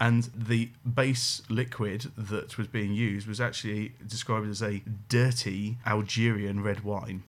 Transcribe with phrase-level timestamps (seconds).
[0.00, 6.62] And the base liquid that was being used was actually described as a dirty Algerian
[6.62, 7.24] red wine.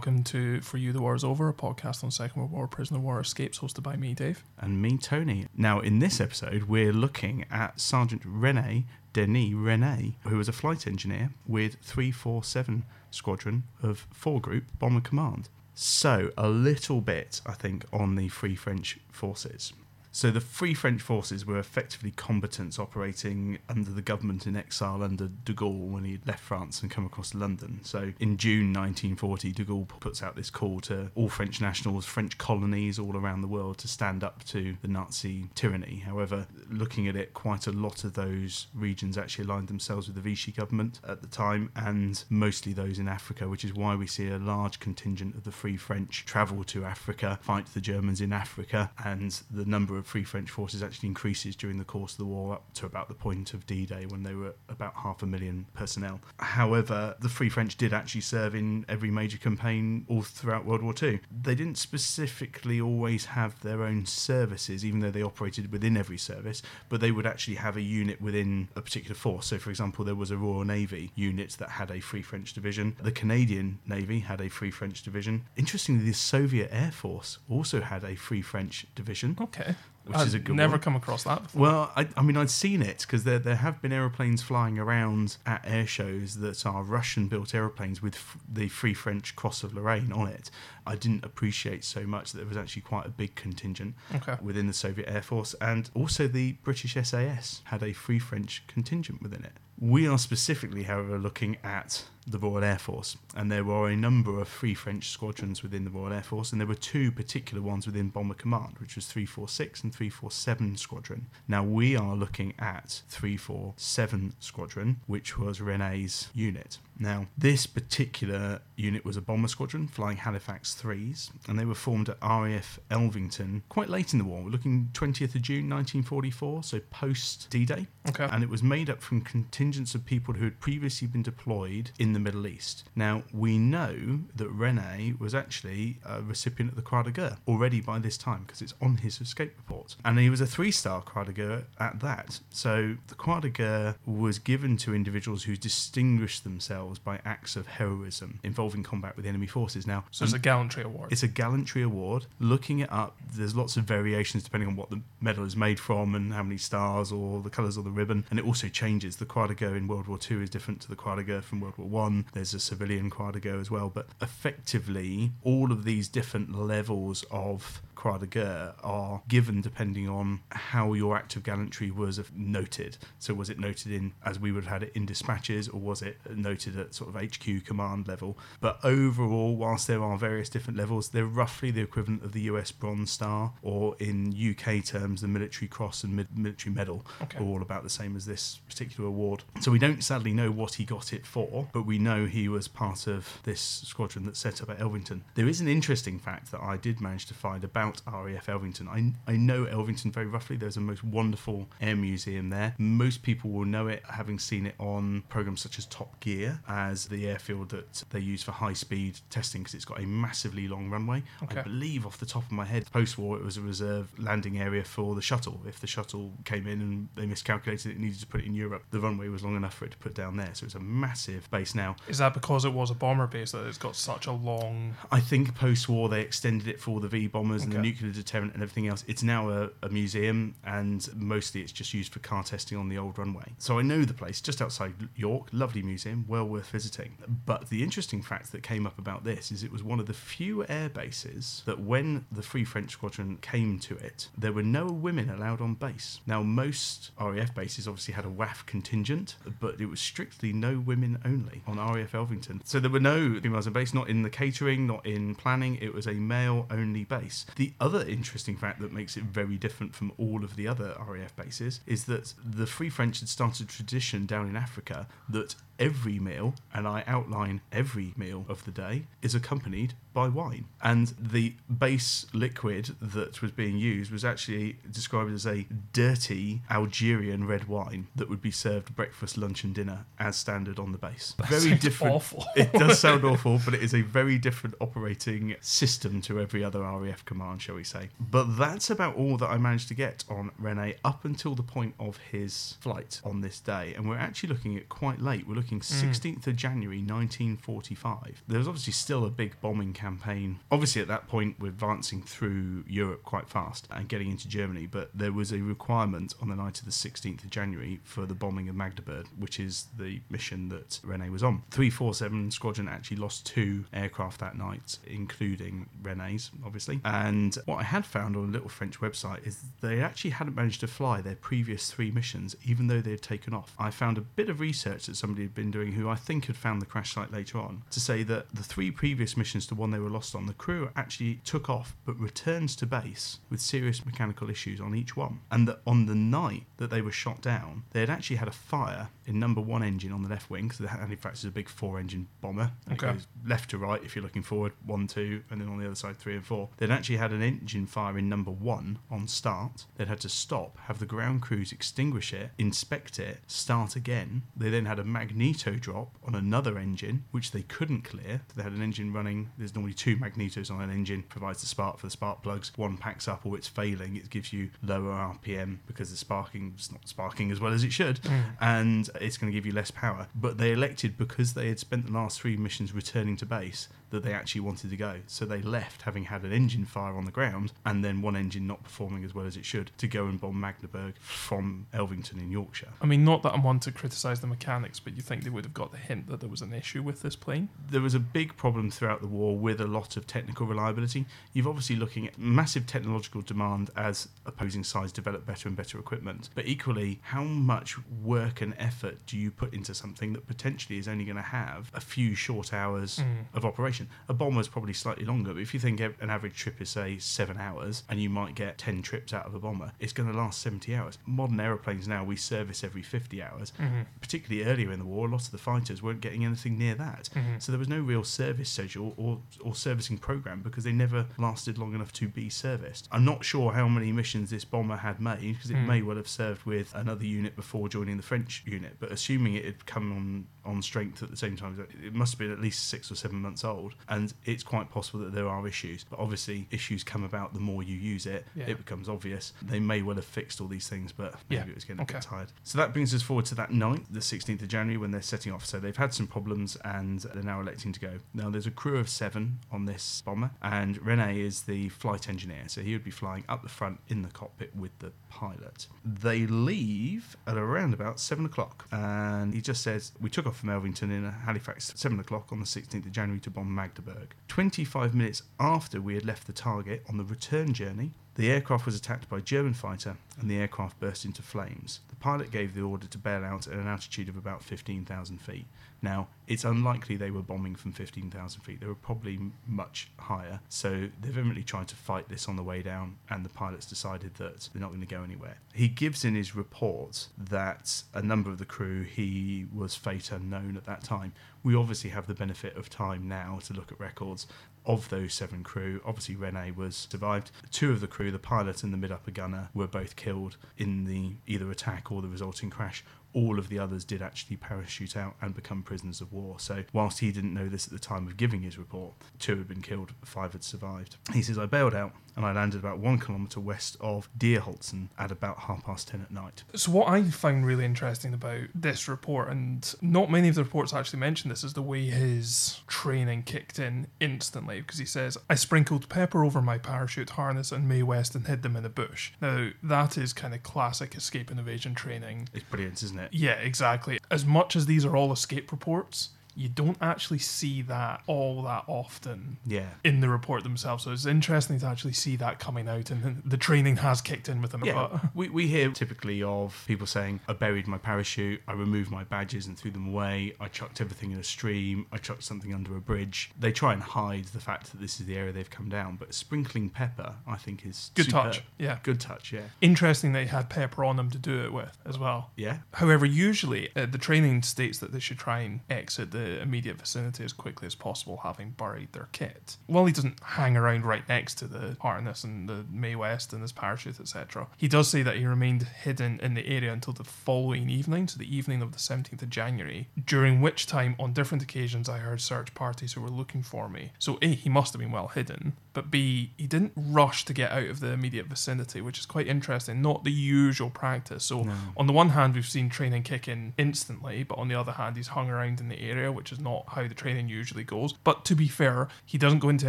[0.00, 2.98] Welcome to For You the War is Over, a podcast on Second World War prisoner
[2.98, 4.42] war escapes, hosted by me, Dave.
[4.58, 5.46] and me, Tony.
[5.54, 10.86] Now, in this episode, we're looking at Sergeant Rene Denis Rene, who was a flight
[10.86, 15.50] engineer with 347 Squadron of 4 Group Bomber Command.
[15.74, 19.74] So, a little bit, I think, on the Free French Forces.
[20.12, 25.28] So, the Free French Forces were effectively combatants operating under the government in exile under
[25.28, 27.78] de Gaulle when he left France and come across London.
[27.84, 32.38] So, in June 1940, de Gaulle puts out this call to all French nationals, French
[32.38, 36.02] colonies all around the world to stand up to the Nazi tyranny.
[36.04, 40.22] However, looking at it, quite a lot of those regions actually aligned themselves with the
[40.22, 44.28] Vichy government at the time, and mostly those in Africa, which is why we see
[44.28, 48.90] a large contingent of the Free French travel to Africa, fight the Germans in Africa,
[49.04, 52.72] and the number Free French forces actually increases during the course of the war up
[52.74, 56.20] to about the point of D Day when they were about half a million personnel.
[56.38, 60.94] However, the Free French did actually serve in every major campaign all throughout World War
[61.00, 61.20] II.
[61.42, 66.62] They didn't specifically always have their own services, even though they operated within every service,
[66.88, 69.46] but they would actually have a unit within a particular force.
[69.46, 72.96] So, for example, there was a Royal Navy unit that had a Free French division.
[73.02, 75.44] The Canadian Navy had a Free French division.
[75.56, 79.36] Interestingly, the Soviet Air Force also had a Free French division.
[79.40, 79.74] Okay.
[80.04, 80.80] Which I've is a good never one.
[80.80, 81.60] come across that before.
[81.62, 85.36] Well, I, I mean, I'd seen it because there, there have been aeroplanes flying around
[85.46, 89.74] at air shows that are Russian built aeroplanes with f- the Free French Cross of
[89.74, 90.50] Lorraine on it.
[90.86, 94.36] I didn't appreciate so much that there was actually quite a big contingent Okay.
[94.42, 99.22] within the Soviet Air Force, and also the British SAS had a Free French contingent
[99.22, 99.52] within it.
[99.82, 104.38] We are specifically, however, looking at the Royal Air Force, and there were a number
[104.38, 107.86] of Free French squadrons within the Royal Air Force, and there were two particular ones
[107.86, 111.28] within Bomber Command, which was 346 and 347 Squadron.
[111.48, 116.76] Now we are looking at 347 Squadron, which was Rene's unit.
[117.00, 122.10] Now, this particular unit was a bomber squadron flying Halifax 3s, and they were formed
[122.10, 124.42] at RAF Elvington quite late in the war.
[124.42, 127.86] We're looking 20th of June 1944, so post D Day.
[128.08, 128.28] Okay.
[128.30, 132.12] And it was made up from contingents of people who had previously been deployed in
[132.12, 132.84] the Middle East.
[132.94, 137.80] Now, we know that Rene was actually a recipient of the Croix de Guerre already
[137.80, 139.96] by this time because it's on his escape report.
[140.04, 142.40] And he was a three star Croix de Guerre at that.
[142.50, 147.66] So the Croix de Guerre was given to individuals who distinguished themselves by acts of
[147.66, 149.86] heroism involving combat with enemy forces.
[149.86, 151.12] Now, so it's a um, gallantry award.
[151.12, 152.26] it's a gallantry award.
[152.38, 156.14] Looking it up, there's lots of variations depending on what the medal is made from
[156.14, 158.24] and how many stars or the colours of the ribbon.
[158.30, 159.16] And it also changes.
[159.16, 161.42] The Croix de Guerre in World War II is different to the Croix de Guerre
[161.42, 162.26] from World War One.
[162.32, 163.90] There's a civilian Croix de Guerre as well.
[163.90, 170.40] But effectively, all of these different levels of Croix de Guerre are given depending on
[170.52, 172.96] how your act of gallantry was noted.
[173.18, 176.00] So, was it noted in, as we would have had it, in dispatches, or was
[176.00, 178.38] it noted at sort of HQ command level?
[178.58, 182.72] But overall, whilst there are various different levels, they're roughly the equivalent of the US
[182.72, 187.36] Bronze Star, or in UK terms, the Military Cross and Mid- Military Medal Okay.
[187.38, 189.44] are all about the same as this particular award.
[189.60, 192.66] So, we don't sadly know what he got it for, but we know he was
[192.66, 195.20] part of this squadron that set up at Elvington.
[195.34, 198.88] There is an interesting fact that I did manage to find about RAF Elvington.
[198.88, 200.56] I, I know Elvington very roughly.
[200.56, 202.74] There's a most wonderful air museum there.
[202.78, 207.06] Most people will know it having seen it on programs such as Top Gear as
[207.06, 210.90] the airfield that they use for high speed testing because it's got a massively long
[210.90, 211.22] runway.
[211.48, 214.58] I believe off the top of my head, post war, it was a reserve landing
[214.58, 215.60] area for the shuttle.
[215.66, 218.84] If the shuttle came in and they miscalculated it, needed to put it in Europe,
[218.90, 220.50] the runway was long enough for it to put down there.
[220.52, 221.96] So it's a massive base now.
[222.08, 224.94] Is that because it was a bomber base that it's got such a long.
[225.10, 227.88] I think post war they extended it for the V bombers and Okay.
[227.90, 229.04] nuclear deterrent and everything else.
[229.06, 232.98] It's now a, a museum and mostly it's just used for car testing on the
[232.98, 233.52] old runway.
[233.58, 237.16] So I know the place just outside York, lovely museum, well worth visiting.
[237.46, 240.14] But the interesting fact that came up about this is it was one of the
[240.14, 244.86] few air bases that when the Free French Squadron came to it, there were no
[244.86, 246.20] women allowed on base.
[246.26, 251.18] Now, most RAF bases obviously had a WAAF contingent, but it was strictly no women
[251.24, 252.60] only on RAF Elvington.
[252.64, 255.76] So there were no females on base, not in the catering, not in planning.
[255.80, 257.46] It was a male only base.
[257.56, 261.34] The other interesting fact that makes it very different from all of the other RAF
[261.36, 266.20] bases is that the Free French had started a tradition down in Africa that every
[266.20, 270.66] meal, and I outline every meal of the day, is accompanied by wine.
[270.82, 277.46] And the base liquid that was being used was actually described as a dirty Algerian
[277.46, 281.34] red wine that would be served breakfast, lunch, and dinner as standard on the base.
[281.38, 282.14] That very different.
[282.14, 282.44] awful.
[282.56, 286.80] it does sound awful, but it is a very different operating system to every other
[286.80, 288.10] RAF command, shall we say.
[288.18, 291.94] But that's about all that I managed to get on Rene up until the point
[291.98, 293.94] of his flight on this day.
[293.96, 295.46] And we're actually looking at quite late.
[295.46, 296.46] We're looking 16th mm.
[296.48, 298.42] of January 1945.
[298.48, 300.58] There was obviously still a big bombing campaign.
[300.72, 305.10] Obviously, at that point, we're advancing through Europe quite fast and getting into Germany, but
[305.14, 308.68] there was a requirement on the night of the 16th of January for the bombing
[308.68, 311.62] of Magdeburg, which is the mission that Rene was on.
[311.70, 317.00] 347 Squadron actually lost two aircraft that night, including Rene's, obviously.
[317.04, 320.80] And what I had found on a little French website is they actually hadn't managed
[320.80, 323.74] to fly their previous three missions, even though they had taken off.
[323.78, 326.56] I found a bit of research that somebody had been doing who I think had
[326.56, 329.90] found the crash site later on to say that the three previous missions to one
[329.90, 334.06] they were lost on, the crew actually took off but returned to base with serious
[334.06, 335.40] mechanical issues on each one.
[335.50, 338.52] And that on the night that they were shot down, they had actually had a
[338.52, 341.68] fire in number one engine on the left wing, because the Halifax is a big
[341.68, 342.72] four engine bomber.
[342.92, 342.94] Okay.
[342.94, 345.86] It goes left to right if you're looking forward, one, two, and then on the
[345.86, 346.68] other side, three and four.
[346.76, 349.86] They'd actually had an engine fire in number one on start.
[349.96, 354.42] They'd had to stop, have the ground crews extinguish it, inspect it, start again.
[354.56, 355.04] They then had a
[355.40, 358.42] magneto drop on another engine, which they couldn't clear.
[358.54, 359.48] They had an engine running.
[359.56, 362.70] There's normally two magnetos on an engine, provides the spark for the spark plugs.
[362.76, 364.16] One packs up or it's failing.
[364.16, 368.20] It gives you lower RPM because the sparking's not sparking as well as it should
[368.20, 368.42] mm.
[368.60, 370.28] and it's going to give you less power.
[370.34, 374.22] But they elected because they had spent the last three missions returning to base that
[374.22, 375.16] they actually wanted to go.
[375.26, 378.66] So they left having had an engine fire on the ground and then one engine
[378.66, 382.50] not performing as well as it should to go and bomb Magdeburg from Elvington in
[382.50, 382.88] Yorkshire.
[383.00, 385.64] I mean, not that I'm one to criticise the mechanics, but you think they would
[385.64, 387.68] have got the hint that there was an issue with this plane?
[387.90, 391.26] there was a big problem throughout the war with a lot of technical reliability.
[391.52, 396.50] You've obviously looking at massive technological demand as opposing sides develop better and better equipment.
[396.54, 401.08] But equally, how much work and effort do you put into something that potentially is
[401.08, 403.44] only going to have a few short hours mm.
[403.54, 403.99] of operation?
[404.28, 407.18] A bomber is probably slightly longer, but if you think an average trip is say
[407.18, 410.36] seven hours and you might get 10 trips out of a bomber, it's going to
[410.36, 411.18] last 70 hours.
[411.26, 414.02] Modern aeroplanes now we service every 50 hours mm-hmm.
[414.20, 417.28] particularly earlier in the war, a lot of the fighters weren't getting anything near that.
[417.34, 417.58] Mm-hmm.
[417.58, 421.78] So there was no real service schedule or, or servicing program because they never lasted
[421.78, 423.08] long enough to be serviced.
[423.10, 425.86] I'm not sure how many missions this bomber had made because it mm.
[425.86, 429.64] may well have served with another unit before joining the French unit, but assuming it
[429.64, 432.88] had come on, on strength at the same time, it must have been at least
[432.88, 433.89] six or seven months old.
[434.08, 437.82] And it's quite possible that there are issues, but obviously, issues come about the more
[437.82, 438.66] you use it, Yeah.
[438.68, 439.52] it becomes obvious.
[439.62, 441.68] They may well have fixed all these things, but maybe Yeah.
[441.70, 442.52] it was getting a bit tired.
[442.64, 445.52] So that brings us forward to that night, the 16th of January, when they're setting
[445.52, 445.64] off.
[445.66, 448.18] So they've had some problems and they're now electing to go.
[448.34, 452.64] Now, there's a crew of seven on this bomber, and Rene is the flight engineer.
[452.68, 455.86] So he would be flying up the front in the cockpit with the pilot.
[456.04, 460.68] They leave at around about seven o'clock, and he just says, We took off from
[460.68, 464.34] Elvington in Halifax seven o'clock on the 16th of January to bomb Magdeburg.
[464.48, 468.10] 25 minutes after we had left the target on the return journey,
[468.40, 472.00] the aircraft was attacked by a German fighter and the aircraft burst into flames.
[472.08, 475.66] The pilot gave the order to bail out at an altitude of about 15,000 feet.
[476.00, 478.80] Now, it's unlikely they were bombing from 15,000 feet.
[478.80, 480.60] They were probably much higher.
[480.70, 484.34] So they've evidently tried to fight this on the way down, and the pilots decided
[484.36, 485.58] that they're not going to go anywhere.
[485.74, 490.78] He gives in his report that a number of the crew, he was fate unknown
[490.78, 491.34] at that time.
[491.62, 494.46] We obviously have the benefit of time now to look at records
[494.86, 496.00] of those seven crew.
[496.04, 497.50] Obviously, Rene was survived.
[497.70, 501.04] Two of the crew, the pilot and the mid upper gunner, were both killed in
[501.04, 503.04] the either attack or the resulting crash.
[503.32, 506.58] All of the others did actually parachute out and become prisoners of war.
[506.58, 509.68] So, whilst he didn't know this at the time of giving his report, two had
[509.68, 511.16] been killed, five had survived.
[511.32, 515.30] He says, I bailed out and I landed about one kilometre west of Deerholzen at
[515.32, 516.62] about half past ten at night.
[516.74, 520.94] So what I find really interesting about this report, and not many of the reports
[520.94, 524.80] actually mention this, is the way his training kicked in instantly.
[524.80, 528.62] Because he says, "I sprinkled pepper over my parachute harness and Mae West and hid
[528.62, 532.48] them in a bush." Now that is kind of classic escape and evasion training.
[532.54, 533.19] It's brilliant, isn't it?
[533.30, 534.18] Yeah, exactly.
[534.30, 536.30] As much as these are all escape reports.
[536.60, 539.88] You don't actually see that all that often Yeah.
[540.04, 541.04] in the report themselves.
[541.04, 544.60] So it's interesting to actually see that coming out, and the training has kicked in
[544.60, 544.84] with them.
[544.84, 549.10] Yeah, But we, we hear typically of people saying, I buried my parachute, I removed
[549.10, 552.74] my badges and threw them away, I chucked everything in a stream, I chucked something
[552.74, 553.50] under a bridge.
[553.58, 556.34] They try and hide the fact that this is the area they've come down, but
[556.34, 558.52] sprinkling pepper, I think, is good superb.
[558.52, 558.62] touch.
[558.78, 558.98] Yeah.
[559.02, 559.62] Good touch, yeah.
[559.80, 562.50] Interesting they had pepper on them to do it with as well.
[562.56, 562.78] Yeah?
[562.94, 567.44] However, usually uh, the training states that they should try and exit the immediate vicinity
[567.44, 569.76] as quickly as possible, having buried their kit.
[569.86, 573.62] While he doesn't hang around right next to the harness and the Mae West and
[573.62, 577.24] his parachute, etc., he does say that he remained hidden in the area until the
[577.24, 581.62] following evening, so the evening of the 17th of January, during which time, on different
[581.62, 584.12] occasions, I heard search parties who were looking for me.
[584.18, 587.70] So, A, he must have been well hidden, but B, he didn't rush to get
[587.72, 591.44] out of the immediate vicinity, which is quite interesting, not the usual practice.
[591.44, 591.74] So, No.
[591.96, 595.16] on the one hand, we've seen training kick in instantly, but on the other hand,
[595.16, 598.12] he's hung around in the area, which is not how the training usually goes.
[598.12, 599.88] But to be fair, he doesn't go into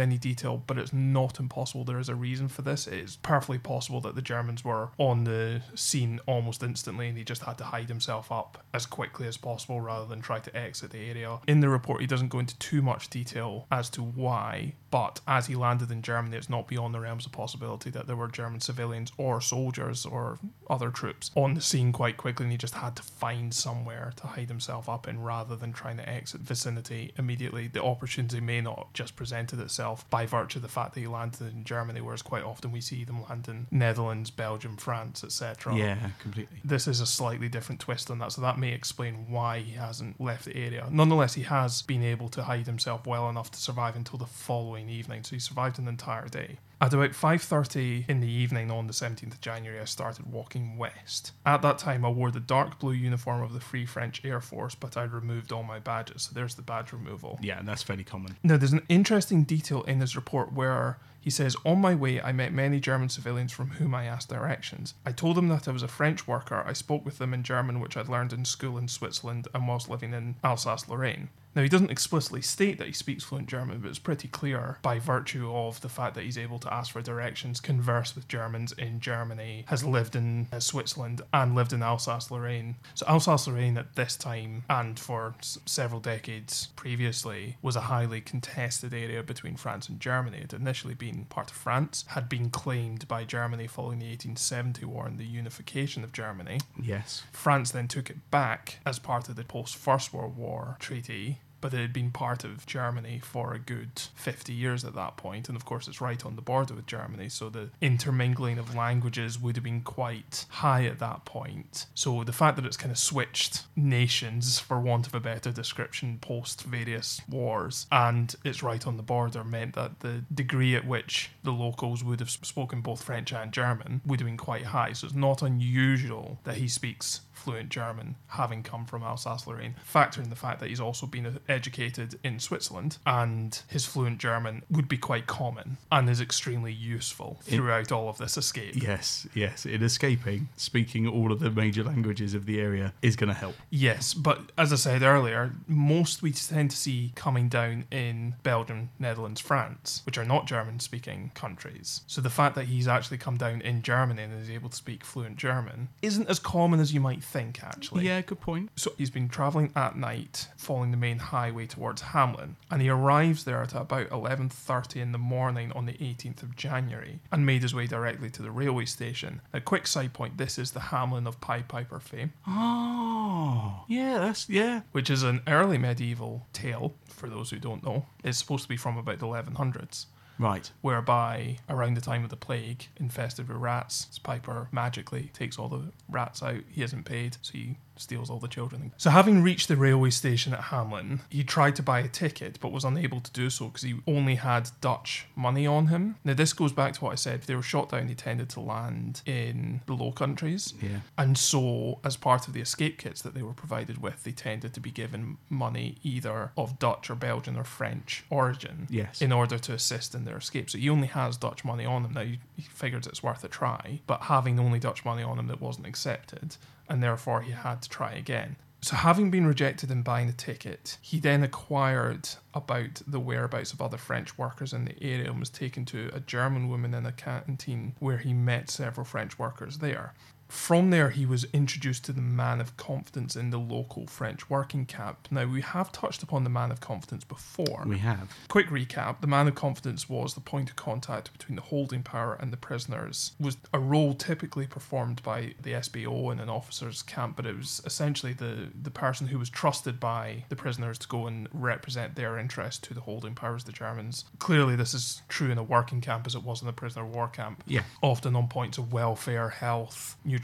[0.00, 1.84] any detail, but it's not impossible.
[1.84, 2.86] There is a reason for this.
[2.86, 7.24] It is perfectly possible that the Germans were on the scene almost instantly and he
[7.24, 10.90] just had to hide himself up as quickly as possible rather than try to exit
[10.90, 11.38] the area.
[11.46, 15.46] In the report, he doesn't go into too much detail as to why, but as
[15.46, 18.60] he landed in Germany, it's not beyond the realms of possibility that there were German
[18.60, 22.94] civilians or soldiers or other troops on the scene quite quickly, and he just had
[22.96, 27.68] to find somewhere to hide himself up in rather than trying to exit vicinity immediately.
[27.68, 31.40] The opportunity may not just presented itself by virtue of the fact that he landed
[31.50, 35.74] in Germany, whereas quite often we see them land in Netherlands, Belgium, France, etc.
[35.74, 36.58] Yeah, completely.
[36.62, 40.20] This is a slightly different twist on that, so that may explain why he hasn't
[40.20, 40.86] left the area.
[40.90, 44.81] Nonetheless, he has been able to hide himself well enough to survive until the following
[44.88, 46.58] evening, so he survived an entire day.
[46.82, 51.30] At about 5:30 in the evening on the 17th of January, I started walking west.
[51.46, 54.74] At that time, I wore the dark blue uniform of the Free French Air Force,
[54.74, 56.22] but I'd removed all my badges.
[56.22, 57.38] So there's the badge removal.
[57.40, 58.36] Yeah, and that's fairly common.
[58.42, 62.32] Now, there's an interesting detail in his report where he says, On my way, I
[62.32, 64.94] met many German civilians from whom I asked directions.
[65.06, 66.64] I told them that I was a French worker.
[66.66, 69.88] I spoke with them in German, which I'd learned in school in Switzerland and whilst
[69.88, 71.28] living in Alsace Lorraine.
[71.54, 74.98] Now, he doesn't explicitly state that he speaks fluent German, but it's pretty clear by
[74.98, 79.00] virtue of the fact that he's able to ask for directions, converse with Germans in
[79.00, 82.76] Germany, has lived in uh, Switzerland, and lived in Alsace Lorraine.
[82.94, 88.20] So, Alsace Lorraine at this time and for s- several decades previously was a highly
[88.20, 90.38] contested area between France and Germany.
[90.38, 94.84] It had initially been part of France, had been claimed by Germany following the 1870
[94.86, 96.58] war and the unification of Germany.
[96.80, 97.22] Yes.
[97.32, 101.40] France then took it back as part of the post First World War treaty.
[101.62, 105.48] But it had been part of Germany for a good 50 years at that point,
[105.48, 109.38] and of course it's right on the border with Germany, so the intermingling of languages
[109.38, 111.86] would have been quite high at that point.
[111.94, 116.18] So the fact that it's kind of switched nations, for want of a better description,
[116.20, 121.30] post various wars, and it's right on the border meant that the degree at which
[121.44, 124.92] the locals would have spoken both French and German would have been quite high.
[124.92, 129.74] So it's not unusual that he speaks fluent German, having come from Alsace Lorraine.
[129.84, 134.62] Factor in the fact that he's also been educated in Switzerland, and his fluent German
[134.70, 138.80] would be quite common and is extremely useful throughout all of this escape.
[138.80, 139.66] Yes, yes.
[139.66, 143.56] In escaping, speaking all of the major languages of the area is going to help.
[143.70, 148.90] Yes, but as I said earlier, most we tend to see coming down in Belgium,
[148.98, 152.02] Netherlands, France, which are not German speaking countries.
[152.06, 155.04] So the fact that he's actually come down in Germany and is able to speak
[155.04, 157.31] fluent German isn't as common as you might think,
[157.62, 158.06] actually.
[158.06, 158.70] Yeah, good point.
[158.76, 163.44] So he's been travelling at night, following the main highway towards Hamelin, and he arrives
[163.44, 167.74] there at about 11:30 in the morning on the 18th of January, and made his
[167.74, 169.40] way directly to the railway station.
[169.52, 174.48] A quick side point: this is the Hamelin of Pied Piper fame, Oh, yeah, that's,
[174.48, 174.82] yeah.
[174.92, 176.94] which is an early medieval tale.
[177.08, 180.06] For those who don't know, it's supposed to be from about the 1100s.
[180.38, 180.70] Right.
[180.80, 185.92] Whereby, around the time of the plague, infested with rats, Piper magically takes all the
[186.08, 186.62] rats out.
[186.68, 188.92] He isn't paid, so he steals all the children.
[188.96, 192.72] So, having reached the railway station at Hamelin, he tried to buy a ticket but
[192.72, 196.16] was unable to do so because he only had Dutch money on him.
[196.24, 198.48] Now, this goes back to what I said if they were shot down, they tended
[198.50, 200.74] to land in the Low Countries.
[200.82, 201.00] Yeah.
[201.16, 204.74] And so, as part of the escape kits that they were provided with, they tended
[204.74, 209.22] to be given money either of Dutch or Belgian or French origin Yes.
[209.22, 210.68] in order to assist in their escape.
[210.70, 212.22] So he only has Dutch money on him now.
[212.22, 215.60] He he figures it's worth a try, but having only Dutch money on him that
[215.60, 216.56] wasn't accepted,
[216.88, 218.56] and therefore he had to try again.
[218.84, 223.80] So, having been rejected in buying the ticket, he then acquired about the whereabouts of
[223.80, 227.12] other French workers in the area and was taken to a German woman in a
[227.12, 230.14] canteen where he met several French workers there.
[230.52, 234.84] From there, he was introduced to the man of confidence in the local French working
[234.84, 235.26] camp.
[235.30, 237.84] Now, we have touched upon the man of confidence before.
[237.86, 238.30] We have.
[238.48, 242.36] Quick recap the man of confidence was the point of contact between the holding power
[242.38, 247.34] and the prisoners, was a role typically performed by the SBO in an officer's camp,
[247.34, 251.26] but it was essentially the, the person who was trusted by the prisoners to go
[251.26, 254.26] and represent their interest to the holding powers, the Germans.
[254.38, 257.14] Clearly, this is true in a working camp as it was in a prisoner of
[257.14, 257.64] war camp.
[257.66, 257.82] Yeah.
[258.02, 260.41] Often on points of welfare, health, nutrition,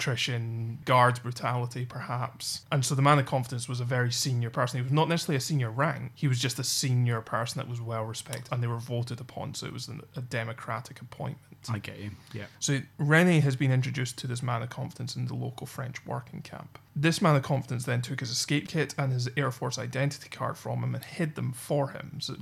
[0.84, 2.62] guards brutality, perhaps.
[2.70, 4.78] And so the man of confidence was a very senior person.
[4.78, 7.80] He was not necessarily a senior rank, he was just a senior person that was
[7.80, 9.54] well respected and they were voted upon.
[9.54, 11.47] So it was an, a democratic appointment.
[11.68, 12.10] I get you.
[12.32, 12.46] Yeah.
[12.60, 16.42] So Rene has been introduced to this man of confidence in the local French working
[16.42, 16.78] camp.
[16.94, 20.56] This man of confidence then took his escape kit and his Air Force identity card
[20.56, 22.36] from him and hid them for him, so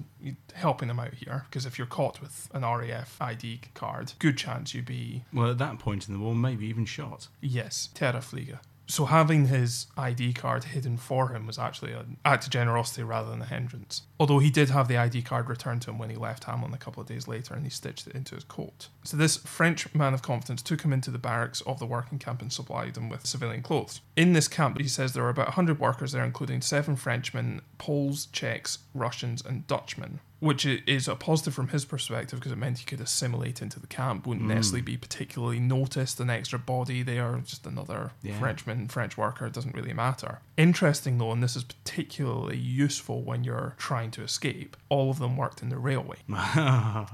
[0.54, 1.44] helping him out here.
[1.48, 5.58] Because if you're caught with an RAF ID card, good chance you'd be Well, at
[5.58, 7.28] that point in the war, maybe even shot.
[7.40, 8.60] Yes, Terrorflieger.
[8.86, 13.30] So having his ID card hidden for him was actually an act of generosity rather
[13.30, 14.02] than a hindrance.
[14.20, 16.78] Although he did have the ID card returned to him when he left Hamelin a
[16.78, 18.88] couple of days later and he stitched it into his coat.
[19.02, 22.40] So this French man of confidence took him into the barracks of the working camp
[22.42, 24.00] and supplied him with civilian clothes.
[24.14, 28.26] In this camp, he says there were about 100 workers there, including seven Frenchmen, Poles,
[28.26, 30.20] Czechs, Russians, and Dutchmen.
[30.38, 33.86] Which is a positive from his perspective because it meant he could assimilate into the
[33.86, 34.54] camp, wouldn't hmm.
[34.54, 38.38] necessarily be particularly noticed, an extra body there, just another Yeah.
[38.38, 40.40] Frenchman, French worker, doesn't really matter.
[40.56, 45.36] Interesting though, and this is particularly useful when you're trying to escape, all of them
[45.36, 46.16] worked in the railway.
[46.28, 47.06] and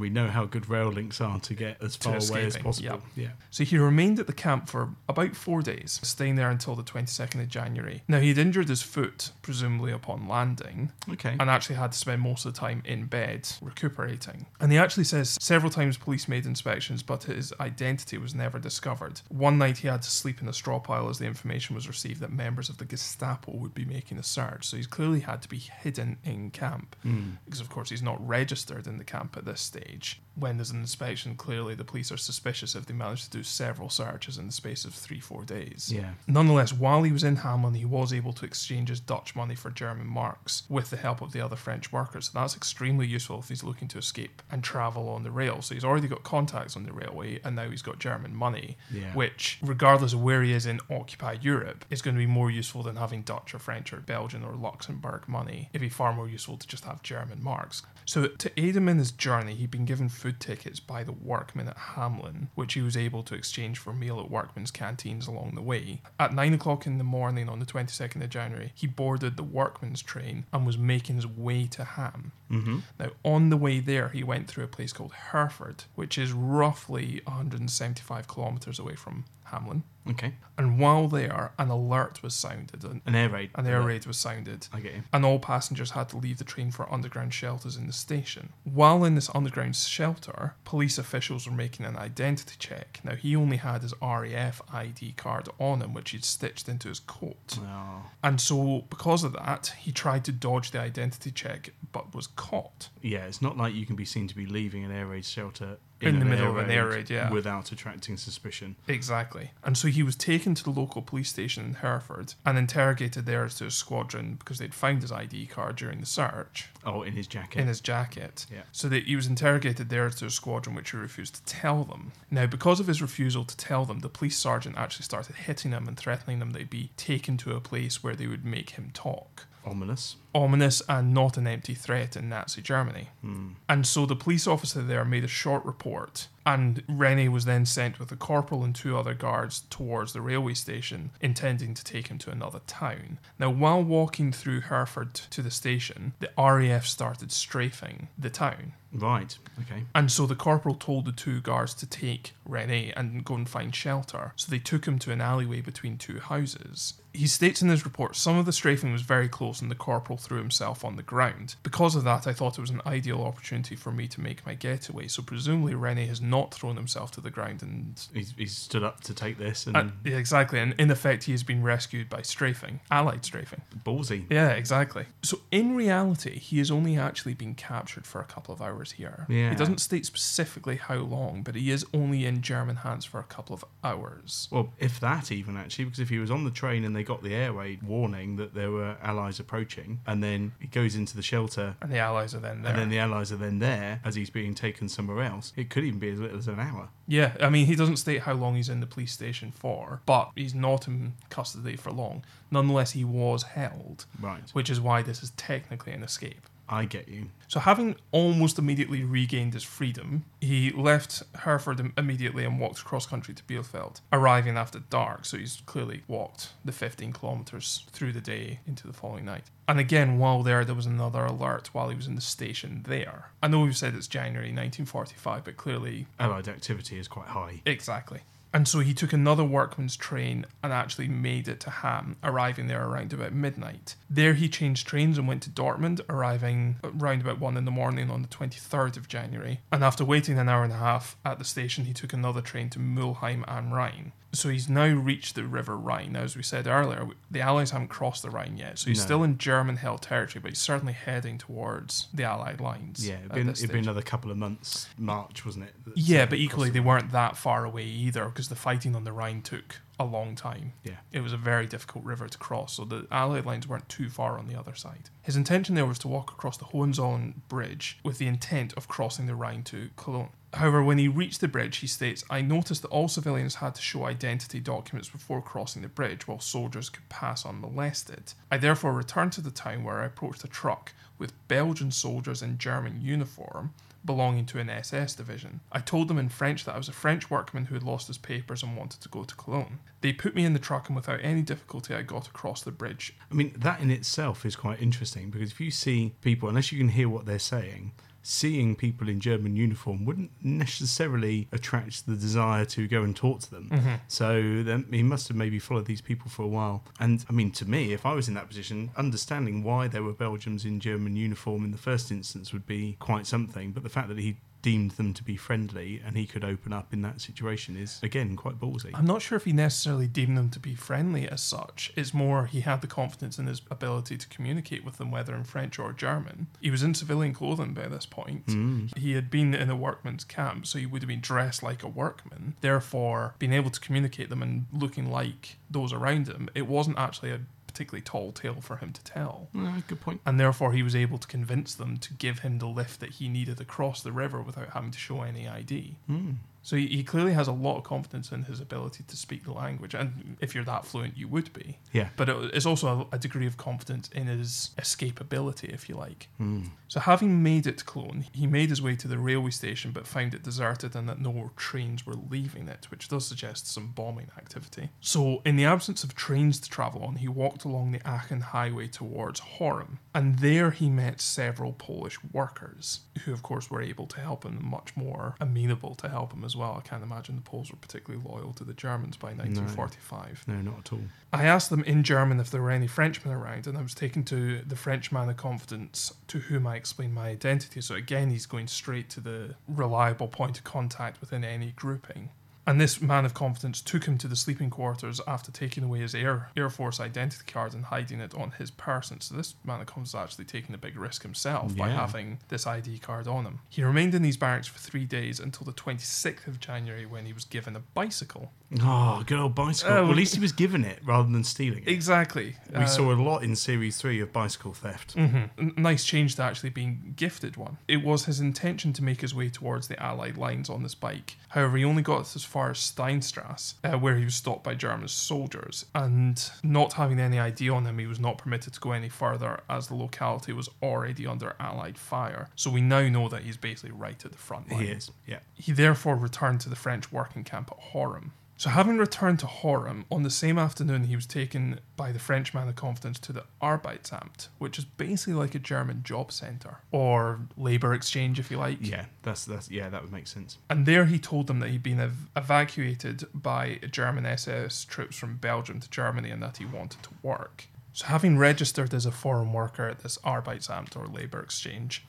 [0.00, 3.02] we know how good rail links are to get as far away as possible.
[3.16, 3.30] Yeah.
[3.50, 7.40] So he remained at the camp for about four days, staying there until the 22nd
[7.40, 8.02] of January.
[8.06, 11.36] Now, he'd injured his foot, presumably upon landing, Okay.
[11.38, 14.46] and actually had to spend most of the time in bed recuperating.
[14.60, 19.20] And he actually says several times police made inspections, but his identity was never discovered.
[19.28, 22.20] One night he had to sleep in a straw pile as the information was received
[22.20, 24.66] that members of the Gestapo would be making a search.
[24.66, 27.38] So he's clearly had to be hidden in camp Mm.
[27.44, 30.20] because, of course, he's not registered in the camp at this stage.
[30.36, 33.88] When there's an inspection, clearly the police are suspicious if they manage to do several
[33.88, 35.92] searches in the space of three, four days.
[35.94, 36.10] Yeah.
[36.26, 39.70] Nonetheless, while he was in Hamelin, he was able to exchange his Dutch money for
[39.70, 42.26] German marks with the help of the other French workers.
[42.32, 45.62] So that's extremely useful if he's looking to escape and travel on the rail.
[45.62, 49.12] So he's already got contacts on the railway, and now he's got German money, Yeah.
[49.14, 52.82] which, regardless of where he is in occupied Europe, is going to be more useful
[52.82, 55.68] than having Dutch or French or Belgian or Luxembourg money.
[55.72, 57.82] It'd be far more useful to just have German marks.
[58.06, 61.68] So to aid him in his journey, he'd been given food tickets by the workmen
[61.68, 65.60] at Hamelin, which he was able to exchange for meal at workmen's canteens along the
[65.60, 66.00] way.
[66.18, 70.00] At nine o'clock in the morning on the 22nd of January, he boarded the workmen's
[70.00, 72.32] train and was making his way to Hamm.
[72.50, 72.78] Mm-hmm.
[72.98, 77.20] Now, on the way there, he went through a place called Herford, which is roughly
[77.26, 79.82] 175 kilometres away from Hamelin.
[80.08, 80.34] Okay.
[80.56, 83.50] And while there, an alert was sounded, an, An air raid.
[83.54, 85.02] an air raid was sounded I get you.
[85.12, 88.52] and all passengers had to leave the train for underground shelters in the station.
[88.62, 93.00] While in this underground shelter, police officials were making an identity check.
[93.02, 97.00] Now, he only had his RAF ID card on him, which he'd stitched into his
[97.00, 97.58] coat.
[97.60, 98.02] Oh.
[98.22, 102.90] And so, because of that, he tried to dodge the identity check but was caught.
[103.02, 105.78] Yeah, it's not like you can be seen to be leaving an air raid shelter
[106.06, 107.30] In the middle of an air raid, yeah.
[107.30, 108.76] without attracting suspicion.
[108.88, 109.50] Exactly.
[109.62, 113.44] And so he was taken to the local police station in Herford and interrogated there
[113.44, 116.68] as to his squadron because they'd found his ID card during the search.
[116.86, 117.60] Oh, in his jacket.
[117.60, 118.46] in his jacket.
[118.52, 118.62] Yeah.
[118.72, 121.84] So that he was interrogated there as to a squadron, which he refused to tell
[121.84, 122.12] them.
[122.30, 125.88] Now, because of his refusal to tell them, the police sergeant actually started hitting him
[125.88, 129.46] and threatening them they'd be taken to a place where they would make him talk.
[129.64, 130.16] Ominous.
[130.34, 133.08] Ominous and not an empty threat in Nazi Germany.
[133.20, 133.50] Hmm.
[133.68, 137.98] And so the police officer there made a short report, and Rennie was then sent
[137.98, 142.18] with a corporal and two other guards towards the railway station, intending to take him
[142.18, 143.18] to another town.
[143.38, 148.72] Now, while walking through Herford to the station, the RAF started strafing the town.
[148.94, 149.36] Right.
[149.62, 149.84] Okay.
[149.94, 153.74] And so the corporal told the two guards to take Rene and go and find
[153.74, 154.32] shelter.
[154.36, 156.94] So they took him to an alleyway between two houses.
[157.12, 160.18] He states in his report some of the strafing was very close and the corporal
[160.24, 161.56] threw himself on the ground.
[161.62, 164.54] Because of that, I thought it was an ideal opportunity for me to make my
[164.54, 165.08] getaway.
[165.08, 168.00] So presumably Rene has not thrown himself to the ground and.
[168.12, 170.58] He's, he's stood up to take this and and- yeah, exactly.
[170.58, 173.62] And in effect, he has been rescued by strafing, allied strafing.
[173.84, 174.24] ballsy.
[174.30, 175.06] Yeah, exactly.
[175.22, 179.26] So in reality, he has only actually been captured for a couple of hours here.
[179.28, 179.50] Yeah.
[179.50, 183.24] He doesn't state specifically how long, but he is only in German hands for a
[183.24, 184.48] couple of hours.
[184.50, 187.22] Well, if that even actually, because if he was on the train and they got
[187.22, 191.74] the airway warning that there were allies approaching, and then he goes into the shelter,
[191.82, 192.70] And the allies are then there.
[192.72, 195.82] and then the allies are then there as he's being taken somewhere else, it could
[195.84, 196.88] even be as, little as an hour.
[197.08, 200.30] Yeah, I mean, he doesn't state how long he's in the police station for, but
[200.36, 202.24] he's not in custody for long.
[202.50, 204.48] Nonetheless, he was held, Right.
[204.52, 206.46] which is why this is technically an escape.
[206.68, 207.26] I get you.
[207.48, 213.34] So, having almost immediately regained his freedom, he left Herford immediately and walked cross country
[213.34, 215.24] to Bielefeld, arriving after dark.
[215.24, 219.44] So, he's clearly walked the 15 kilometres through the day into the following night.
[219.68, 223.30] And again, while there, there was another alert while he was in the station there.
[223.42, 227.62] I know we've said it's January 1945, but clearly, Allied activity is quite high.
[227.64, 228.20] exactly.
[228.54, 232.86] And so he took another workman's train and actually made it to Hamm, arriving there
[232.86, 233.96] around about midnight.
[234.08, 238.10] There he changed trains and went to Dortmund, arriving around about 1 in the morning
[238.10, 239.60] on the 23rd of January.
[239.72, 242.70] And after waiting an hour and a half at the station, he took another train
[242.70, 244.12] to Mulheim am Rhein.
[244.34, 246.12] So he's now reached the River Rhine.
[246.12, 249.04] Now, as we said earlier, the Allies haven't crossed the Rhine yet, so he's No.
[249.04, 253.06] still in German-held territory, but he's certainly heading towards the Allied lines.
[253.06, 255.74] Yeah, it'd been, it'd been another couple of months March, wasn't it?
[255.94, 259.12] Yeah, but equally, the they weren't that far away either because the fighting on the
[259.12, 260.72] Rhine took a long time.
[260.82, 260.96] Yeah.
[261.12, 264.38] It was a very difficult river to cross, so the Allied lines weren't too far
[264.38, 265.10] on the other side.
[265.22, 269.26] His intention there was to walk across the Hohenzollern Bridge with the intent of crossing
[269.26, 270.30] the Rhine to Cologne.
[270.54, 273.82] However, when he reached the bridge, he states, I noticed that all civilians had to
[273.82, 278.34] show identity documents before crossing the bridge, while soldiers could pass unmolested.
[278.50, 282.58] I therefore returned to the town where I approached a truck with Belgian soldiers in
[282.58, 285.60] German uniform belonging to an SS division.
[285.72, 288.18] I told them in French that I was a French workman who had lost his
[288.18, 289.78] papers and wanted to go to Cologne.
[290.00, 293.16] They put me in the truck, and without any difficulty, I got across the bridge.
[293.30, 296.78] I mean, that in itself is quite interesting because if you see people, unless you
[296.78, 297.92] can hear what they're saying,
[298.24, 303.50] seeing people in German uniform wouldn't necessarily attract the desire to go and talk to
[303.50, 303.68] them.
[303.70, 303.94] Mm-hmm.
[304.08, 306.82] So then he must have maybe followed these people for a while.
[306.98, 310.14] And I mean, to me, if I was in that position, understanding why there were
[310.14, 313.72] Belgians in German uniform in the first instance would be quite something.
[313.72, 316.90] But the fact that he deemed them to be friendly and he could open up
[316.94, 318.90] in that situation is again quite ballsy.
[318.94, 321.92] I'm not sure if he necessarily deemed them to be friendly as such.
[321.96, 325.44] It's more he had the confidence in his ability to communicate with them, whether in
[325.44, 326.46] French or German.
[326.62, 328.46] He was in civilian clothing by this point.
[328.46, 328.96] Mm.
[328.96, 331.88] He had been in a workman's camp, so he would have been dressed like a
[331.88, 332.54] workman.
[332.62, 337.32] Therefore, being able to communicate them and looking like those around him, it wasn't actually
[337.32, 337.40] a
[337.74, 339.48] particularly tall tale for him to tell.
[339.56, 340.20] Ah, good point.
[340.24, 343.28] And therefore, he was able to convince them to give him the lift that he
[343.28, 345.96] needed across the river without having to show any ID.
[346.08, 346.36] Mm.
[346.64, 349.52] So he, he clearly has a lot of confidence in his ability to speak the
[349.52, 351.78] language, and if you're that fluent, you would be.
[351.92, 352.08] Yeah.
[352.16, 356.28] But it, it's also a, a degree of confidence in his escapability, if you like.
[356.40, 356.70] Mm.
[356.88, 360.06] So having made it to Cologne, he made his way to the railway station, but
[360.06, 364.28] found it deserted and that no trains were leaving it, which does suggest some bombing
[364.38, 364.88] activity.
[365.00, 368.86] So, in the absence of trains to travel on, he walked along the Aachen highway
[368.86, 374.20] towards Horrem, and there he met several Polish workers, who, of course, were able to
[374.20, 376.80] help him, much more amenable to help him as well.
[376.82, 380.44] I can't imagine the Poles were particularly loyal to the Germans by 1945.
[380.46, 381.00] No, not at all.
[381.32, 384.24] I asked them in German if there were any Frenchmen around, and I was taken
[384.24, 387.80] to the French man of confidence to whom I explained my identity.
[387.80, 392.30] So again, he's going straight to the reliable point of contact within any grouping.
[392.66, 396.14] And this man of confidence took him to the sleeping quarters after taking away his
[396.14, 399.20] Air, Air Force identity card and hiding it on his person.
[399.20, 402.66] So this man of confidence is actually taking a big risk himself by having this
[402.66, 403.60] ID card on him.
[403.68, 407.32] He remained in these barracks for three days until the 26th of January when he
[407.32, 408.52] was given a bicycle.
[408.82, 409.92] Oh, good old bicycle.
[409.94, 410.02] Oh.
[410.02, 411.88] well, at least he was given it rather than stealing it.
[411.88, 412.56] Exactly.
[412.70, 415.14] We Uh, saw a lot in Series 3 of bicycle theft.
[415.16, 415.76] Mhm.
[415.78, 417.78] Nice change to actually being gifted one.
[417.86, 421.36] It was his intention to make his way towards the Allied lines on this bike.
[421.50, 425.06] However, he only got as far as Steinstrasse, uh, where he was stopped by German
[425.08, 425.86] soldiers.
[425.94, 429.60] And not having any ID on him, he was not permitted to go any further
[429.70, 432.48] as the locality was already under Allied fire.
[432.56, 434.80] So we now know that he's basically right at the front line.
[434.80, 435.38] He is, yeah.
[435.54, 438.32] He therefore returned to the French working camp at Horrem.
[438.56, 442.54] So, having returned to Horrem, on the same afternoon, he was taken by the French
[442.54, 447.40] man of confidence to the Arbeitsamt, which is basically like a German job centre or
[447.56, 448.78] labour exchange, if you like.
[448.80, 450.58] Yeah, that's that's yeah, that would make sense.
[450.70, 455.36] And there he told them that he'd been ev- evacuated by German SS troops from
[455.36, 457.64] Belgium to Germany and that he wanted to work.
[457.92, 462.04] So, having registered as a foreign worker at this Arbeitsamt or labour exchange,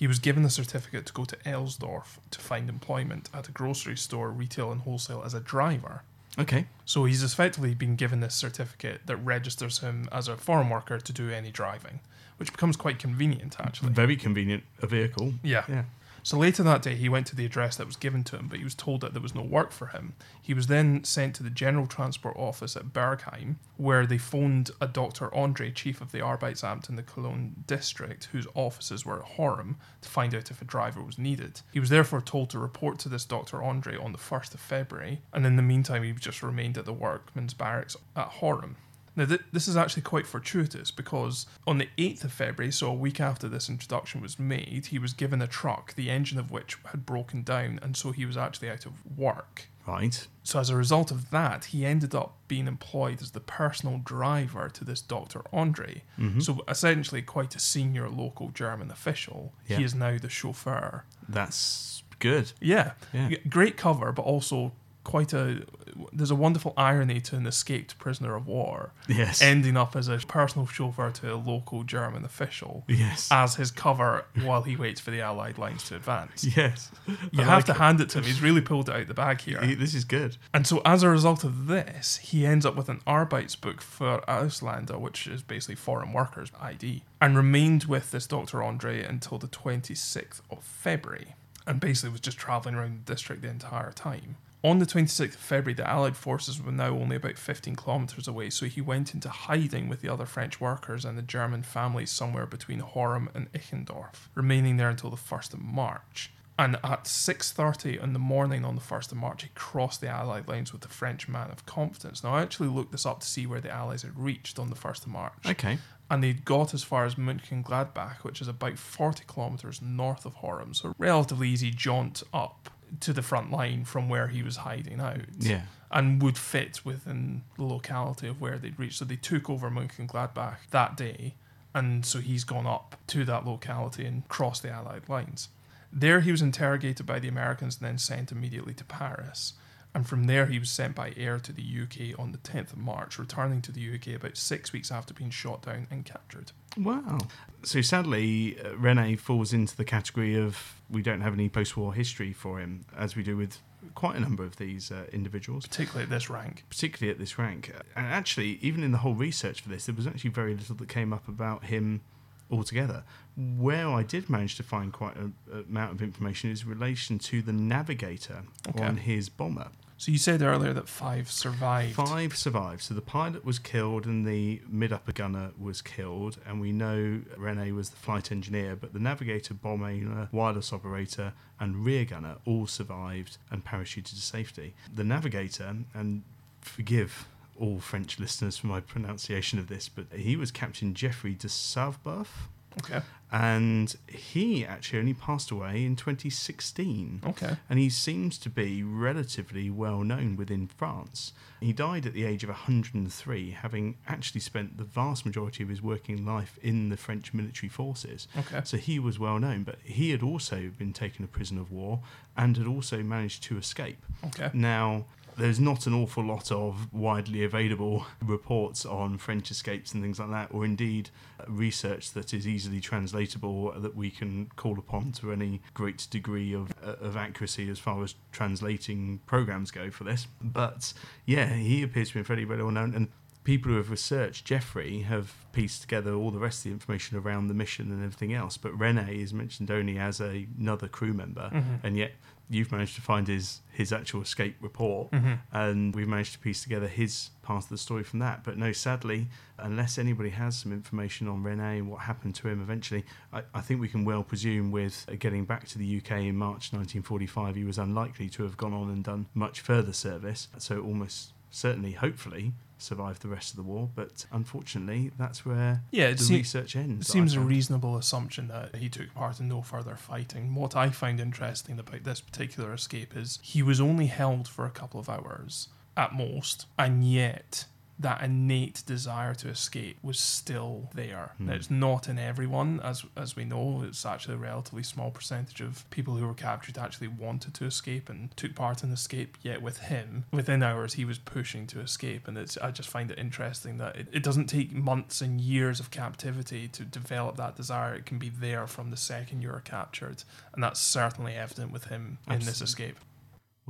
[0.00, 3.98] he was given a certificate to go to Elsdorf to find employment at a grocery
[3.98, 6.04] store, retail, and wholesale as a driver.
[6.38, 6.64] Okay.
[6.86, 11.12] So he's effectively been given this certificate that registers him as a foreign worker to
[11.12, 12.00] do any driving,
[12.38, 13.92] which becomes quite convenient actually.
[13.92, 15.34] Very convenient a vehicle.
[15.42, 15.64] Yeah.
[15.68, 15.84] Yeah.
[16.22, 18.58] So later that day, he went to the address that was given to him, but
[18.58, 20.14] he was told that there was no work for him.
[20.40, 24.86] He was then sent to the General Transport Office at Bergheim, where they phoned a
[24.86, 25.34] Dr.
[25.34, 30.08] Andre, chief of the Arbeitsamt in the Cologne district, whose offices were at Horrem, to
[30.08, 31.62] find out if a driver was needed.
[31.72, 33.62] He was therefore told to report to this Dr.
[33.62, 36.92] Andre on the 1st of February, and in the meantime, he just remained at the
[36.92, 38.76] workmen's barracks at Horrem.
[39.16, 42.94] Now, th- this is actually quite fortuitous because on the 8th of February, so a
[42.94, 46.78] week after this introduction was made, he was given a truck, the engine of which
[46.86, 49.68] had broken down, and so he was actually out of work.
[49.86, 50.26] Right.
[50.42, 54.68] So, as a result of that, he ended up being employed as the personal driver
[54.68, 55.42] to this Dr.
[55.52, 56.02] Andre.
[56.18, 56.40] Mm-hmm.
[56.40, 59.52] So, essentially, quite a senior local German official.
[59.66, 59.78] Yeah.
[59.78, 61.04] He is now the chauffeur.
[61.28, 62.52] That's good.
[62.60, 62.92] Yeah.
[63.12, 63.30] Yeah.
[63.48, 65.64] Great cover, but also quite a.
[66.12, 69.42] There's a wonderful irony to an escaped prisoner of war Yes.
[69.42, 73.28] ending up as a personal chauffeur to a local German official yes.
[73.30, 76.44] as his cover while he waits for the Allied lines to advance.
[76.56, 76.90] yes.
[77.32, 78.24] You I have like to hand it to him.
[78.24, 79.60] He's really pulled it out the bag here.
[79.62, 80.36] He- This is good.
[80.54, 84.98] And so, as a result of this, he ends up with an Arbeitsbuch für Ausländer,
[84.98, 88.62] which is basically foreign workers ID, and remained with this Dr.
[88.62, 91.34] Andre until the 26th of February,
[91.66, 94.36] and basically was just traveling around the district the entire time.
[94.62, 98.50] On the 26th of February, the Allied forces were now only about 15 kilometres away,
[98.50, 102.44] so he went into hiding with the other French workers and the German families somewhere
[102.44, 106.30] between Horrem and Ichendorf, remaining there until the 1st of March.
[106.58, 110.46] And at 6.30 in the morning on the 1st of March, he crossed the Allied
[110.46, 112.22] lines with the French man of confidence.
[112.22, 114.76] Now, I actually looked this up to see where the Allies had reached on the
[114.76, 115.46] 1st of March.
[115.46, 115.78] Okay.
[116.10, 120.74] And they'd got as far as Mönchengladbach, which is about 40 kilometres north of Horrem.
[120.74, 122.68] So, a relatively easy jaunt up
[123.00, 125.62] to the front line from where he was hiding out Yeah.
[125.90, 128.98] and would fit within the locality of where they'd reached.
[128.98, 131.34] So they took over Mönchengladbach that day,
[131.74, 135.48] and so he's gone up to that locality and crossed the Allied lines.
[135.92, 139.54] There he was interrogated by the Americans and then sent immediately to Paris.
[139.94, 142.78] And from there he was sent by air to the UK on the 10th of
[142.78, 146.52] March, returning to the UK about six weeks after being shot down and captured.
[146.76, 147.18] Wow.
[147.64, 152.32] So sadly, uh, Rene falls into the category of we don't have any post-war history
[152.32, 153.58] for him, as we do with
[153.96, 156.64] quite a number of these uh, individuals, Particularly at this rank.
[156.68, 157.72] particularly at this rank.
[157.96, 160.88] And actually, even in the whole research for this, there was actually very little that
[160.88, 162.02] came up about him
[162.50, 163.04] altogether.
[163.36, 167.18] Where I did manage to find quite a, a amount of information is in relation
[167.20, 168.84] to the navigator Okay.
[168.84, 169.68] on his bomber.
[169.96, 171.94] So you said earlier that five survived.
[171.94, 172.80] Five survived.
[172.80, 176.38] So the pilot was killed and the mid upper gunner was killed.
[176.46, 181.34] And we know Rene was the flight engineer, but the navigator, bomb bomber, wireless operator,
[181.58, 184.72] and rear gunner all survived and parachuted to safety.
[184.94, 186.22] The navigator, and
[186.62, 187.26] forgive
[187.60, 192.48] all French listeners for my pronunciation of this, but he was Captain Geoffrey de Sauvebeuf.
[192.84, 193.00] Okay.
[193.32, 197.56] And he actually only passed away in 2016 Okay.
[197.68, 201.32] and he seems to be relatively well known within France.
[201.60, 205.82] He died at the age of 103, having actually spent the vast majority of his
[205.82, 208.26] working life in the French military forces.
[208.36, 208.62] Okay.
[208.64, 212.00] So he was well known, but he had also been taken a prisoner of war
[212.36, 214.04] and had also managed to escape.
[214.26, 214.50] Okay.
[214.54, 215.04] Now,
[215.40, 220.30] there's not an awful lot of widely available reports on French escapes and things like
[220.30, 225.32] that, or indeed uh, research that is easily translatable that we can call upon to
[225.32, 230.26] any great degree of, uh, of accuracy as far as translating programs go for this.
[230.40, 230.92] But
[231.26, 233.08] yeah, he appears to be fairly well known, and
[233.44, 237.48] people who have researched Jeffrey have pieced together all the rest of the information around
[237.48, 238.56] the mission and everything else.
[238.56, 241.80] But Rene is mentioned only as a, another crew member, Mhm.
[241.82, 242.12] and yet
[242.50, 245.38] you've managed to find his his actual escape report, Mhm.
[245.52, 248.44] and we've managed to piece together his part of the story from that.
[248.44, 252.60] But no, sadly, unless anybody has some information on Rene and what happened to him
[252.60, 256.26] eventually, I, I think we can well presume with uh, getting back to the UK
[256.26, 260.48] in March 1945, he was unlikely to have gone on and done much further service.
[260.58, 263.88] So almost certainly, hopefully, survived the rest of the war.
[263.94, 267.08] But unfortunately, that's where Yeah, the se- research ends.
[267.08, 270.54] It seems a reasonable assumption that he took part in no further fighting.
[270.54, 274.70] What I find interesting about this particular escape is he was only held for a
[274.70, 277.66] couple of hours at most, and yet
[278.00, 281.32] that innate desire to escape was still there.
[281.36, 281.46] Hmm.
[281.46, 283.84] Now, it's not in everyone, as as we know.
[283.86, 288.08] It's actually a relatively small percentage of people who were captured actually wanted to escape
[288.08, 289.36] and took part in escape.
[289.42, 293.10] Yet with him, within hours, he was pushing to escape, and it's I just find
[293.10, 297.56] it interesting that it, it doesn't take months and years of captivity to develop that
[297.56, 297.94] desire.
[297.94, 302.18] It can be there from the second you're captured, and that's certainly evident with him
[302.28, 302.96] in this escape.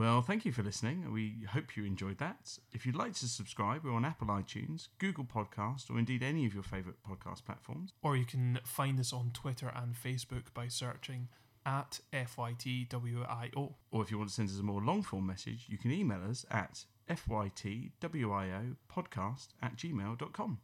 [0.00, 1.12] Well, thank you for listening.
[1.12, 2.56] We hope you enjoyed that.
[2.72, 6.54] If you'd like to subscribe, we're on Apple iTunes, Google Podcast, or indeed any of
[6.54, 7.92] your favourite podcast platforms.
[8.02, 11.28] Or you can find us on Twitter and Facebook by searching
[11.66, 13.74] at FYTWIO.
[13.90, 16.22] Or if you want to send us a more long form message, you can email
[16.26, 20.60] us at fytwio podcast at gmail.com.